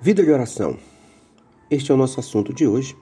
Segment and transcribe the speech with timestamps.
[0.00, 0.78] Vida de oração.
[1.68, 2.96] Este é o nosso assunto de hoje.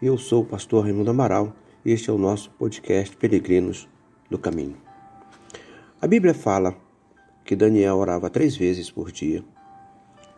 [0.00, 1.52] Eu sou o pastor Raimundo Amaral
[1.84, 3.88] e este é o nosso podcast Peregrinos
[4.30, 4.76] do Caminho.
[6.00, 6.76] A Bíblia fala
[7.44, 9.44] que Daniel orava três vezes por dia.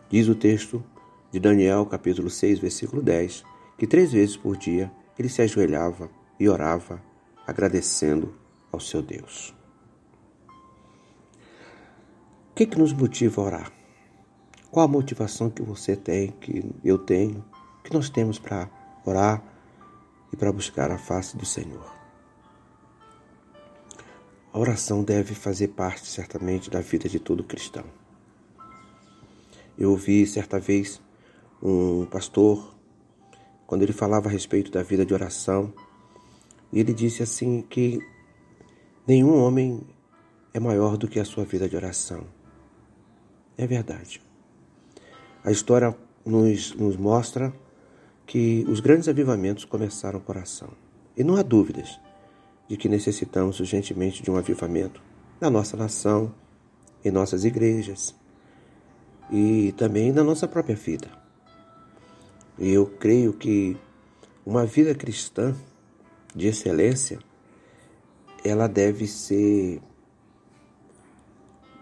[0.09, 0.83] Diz o texto
[1.31, 3.43] de Daniel, capítulo 6, versículo 10,
[3.77, 6.99] que três vezes por dia ele se ajoelhava e orava,
[7.45, 8.33] agradecendo
[8.71, 9.53] ao seu Deus.
[12.49, 13.78] O que, que nos motiva a orar?
[14.71, 17.43] Qual a motivação que você tem, que eu tenho,
[17.83, 18.69] que nós temos para
[19.03, 19.43] orar
[20.31, 21.91] e para buscar a face do Senhor?
[24.53, 27.85] A oração deve fazer parte, certamente, da vida de todo cristão.
[29.77, 31.01] Eu ouvi certa vez
[31.63, 32.75] um pastor,
[33.65, 35.73] quando ele falava a respeito da vida de oração,
[36.71, 37.99] e ele disse assim que
[39.07, 39.81] nenhum homem
[40.53, 42.27] é maior do que a sua vida de oração.
[43.57, 44.28] É verdade.
[45.43, 47.53] A história nos, nos mostra
[48.25, 50.69] que os grandes avivamentos começaram com oração.
[51.17, 51.99] E não há dúvidas
[52.67, 55.01] de que necessitamos urgentemente de um avivamento
[55.41, 56.33] na nossa nação,
[57.03, 58.15] em nossas igrejas
[59.31, 61.07] e também na nossa própria vida.
[62.57, 63.77] E eu creio que
[64.45, 65.55] uma vida cristã
[66.35, 67.19] de excelência,
[68.43, 69.81] ela deve ser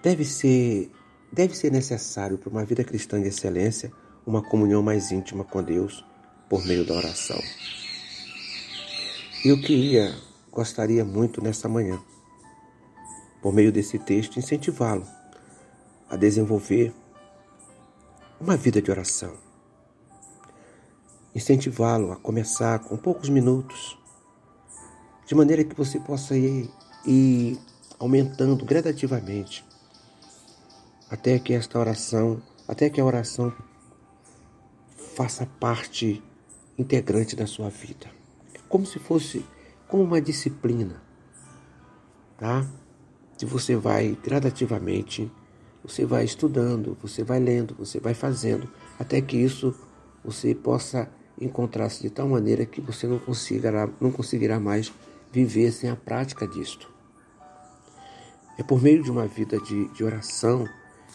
[0.02, 0.90] deve ser
[1.32, 3.92] Deve ser necessário para uma vida cristã de excelência
[4.26, 6.06] uma comunhão mais íntima com Deus
[6.50, 7.40] por meio da oração.
[9.44, 10.14] E eu queria,
[10.52, 12.02] gostaria muito nessa manhã,
[13.42, 15.08] por meio desse texto, incentivá-lo
[16.10, 16.94] a desenvolver
[18.40, 19.34] uma vida de oração.
[21.36, 23.98] Incentivá-lo a começar com poucos minutos,
[25.26, 26.70] de maneira que você possa ir,
[27.06, 27.60] ir
[28.00, 29.64] aumentando gradativamente
[31.10, 33.54] até que esta oração, até que a oração
[35.16, 36.24] faça parte
[36.78, 38.08] integrante da sua vida.
[38.54, 39.46] É como se fosse
[39.88, 41.02] como uma disciplina,
[42.38, 42.68] tá?
[43.38, 45.32] Se você vai gradativamente,
[45.84, 49.74] você vai estudando, você vai lendo, você vai fazendo, até que isso
[50.24, 54.92] você possa encontrar-se de tal maneira que você não conseguirá, não conseguirá mais
[55.32, 56.92] viver sem a prática disto.
[58.58, 60.68] É por meio de uma vida de, de oração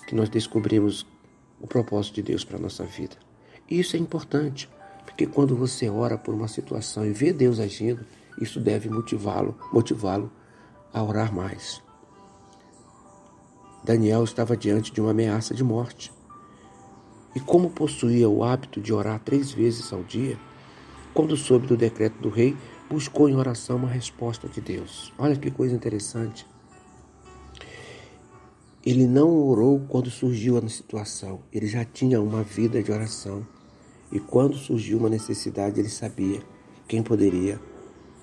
[0.06, 1.06] que nós descobrimos
[1.60, 3.16] o propósito de Deus para a nossa vida.
[3.70, 4.68] E isso é importante,
[5.04, 8.04] porque quando você ora por uma situação e vê Deus agindo,
[8.40, 10.30] isso deve motivá-lo, motivá-lo
[10.92, 11.82] a orar mais.
[13.84, 16.12] Daniel estava diante de uma ameaça de morte.
[17.34, 20.38] E como possuía o hábito de orar três vezes ao dia,
[21.14, 22.56] quando soube do decreto do rei,
[22.88, 25.12] buscou em oração uma resposta de Deus.
[25.18, 26.46] Olha que coisa interessante.
[28.84, 33.46] Ele não orou quando surgiu a situação, ele já tinha uma vida de oração.
[34.10, 36.42] E quando surgiu uma necessidade, ele sabia
[36.88, 37.60] quem poderia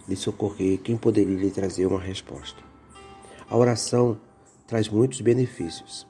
[0.08, 2.62] lhe socorrer, quem poderia lhe trazer uma resposta.
[3.50, 4.20] A oração
[4.68, 6.06] traz muitos benefícios,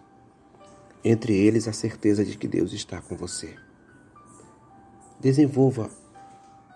[1.04, 3.56] entre eles a certeza de que Deus está com você.
[5.20, 5.92] Desenvolva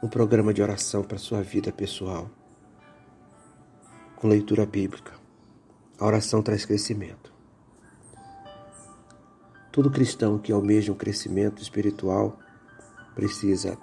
[0.02, 2.30] um programa de oração para sua vida pessoal,
[4.16, 5.14] com leitura bíblica.
[5.98, 7.33] A oração traz crescimento.
[9.74, 12.38] Todo cristão que almeja um crescimento espiritual
[13.16, 13.76] precisa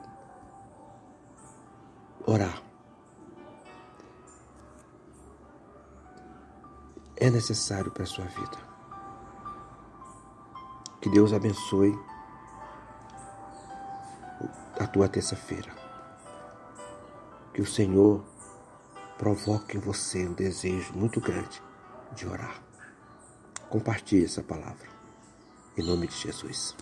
[2.24, 2.62] orar.
[7.16, 8.56] É necessário para a sua vida.
[11.00, 11.92] Que Deus abençoe
[14.78, 15.74] a tua terça-feira.
[17.52, 18.24] Que o Senhor
[19.18, 21.60] provoque em você um desejo muito grande
[22.12, 22.62] de orar.
[23.68, 24.99] Compartilhe essa palavra.
[25.76, 26.74] Em nome de Jesus.